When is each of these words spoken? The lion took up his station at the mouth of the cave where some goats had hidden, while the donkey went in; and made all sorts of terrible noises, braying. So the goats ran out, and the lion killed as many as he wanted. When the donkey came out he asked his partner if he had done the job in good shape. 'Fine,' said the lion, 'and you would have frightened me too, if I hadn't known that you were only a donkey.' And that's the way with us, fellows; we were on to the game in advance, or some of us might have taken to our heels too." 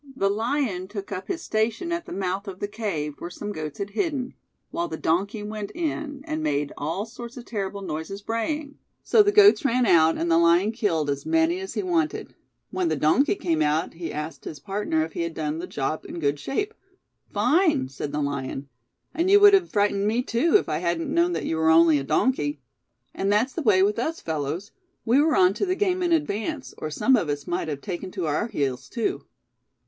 The 0.15 0.31
lion 0.31 0.87
took 0.87 1.11
up 1.11 1.27
his 1.27 1.43
station 1.43 1.91
at 1.91 2.07
the 2.07 2.11
mouth 2.11 2.47
of 2.47 2.57
the 2.59 2.67
cave 2.67 3.13
where 3.19 3.29
some 3.29 3.51
goats 3.51 3.77
had 3.77 3.91
hidden, 3.91 4.33
while 4.71 4.87
the 4.87 4.97
donkey 4.97 5.43
went 5.43 5.69
in; 5.75 6.21
and 6.25 6.41
made 6.41 6.73
all 6.75 7.05
sorts 7.05 7.37
of 7.37 7.45
terrible 7.45 7.83
noises, 7.83 8.23
braying. 8.23 8.79
So 9.03 9.21
the 9.21 9.31
goats 9.31 9.63
ran 9.63 9.85
out, 9.85 10.17
and 10.17 10.31
the 10.31 10.39
lion 10.39 10.71
killed 10.71 11.07
as 11.11 11.23
many 11.23 11.59
as 11.59 11.75
he 11.75 11.83
wanted. 11.83 12.33
When 12.71 12.89
the 12.89 12.95
donkey 12.95 13.35
came 13.35 13.61
out 13.61 13.93
he 13.93 14.11
asked 14.11 14.45
his 14.45 14.57
partner 14.59 15.03
if 15.05 15.13
he 15.13 15.21
had 15.21 15.35
done 15.35 15.59
the 15.59 15.67
job 15.67 16.03
in 16.07 16.17
good 16.19 16.39
shape. 16.39 16.73
'Fine,' 17.31 17.87
said 17.89 18.11
the 18.11 18.23
lion, 18.23 18.69
'and 19.13 19.29
you 19.29 19.39
would 19.39 19.53
have 19.53 19.69
frightened 19.69 20.07
me 20.07 20.23
too, 20.23 20.55
if 20.57 20.67
I 20.67 20.79
hadn't 20.79 21.13
known 21.13 21.33
that 21.33 21.45
you 21.45 21.57
were 21.57 21.69
only 21.69 21.99
a 21.99 22.03
donkey.' 22.03 22.59
And 23.13 23.31
that's 23.31 23.53
the 23.53 23.61
way 23.61 23.83
with 23.83 23.99
us, 23.99 24.19
fellows; 24.19 24.71
we 25.05 25.21
were 25.21 25.35
on 25.35 25.53
to 25.53 25.65
the 25.67 25.75
game 25.75 26.01
in 26.01 26.11
advance, 26.11 26.73
or 26.79 26.89
some 26.89 27.15
of 27.15 27.29
us 27.29 27.45
might 27.45 27.67
have 27.67 27.81
taken 27.81 28.09
to 28.13 28.25
our 28.25 28.47
heels 28.47 28.89
too." 28.89 29.25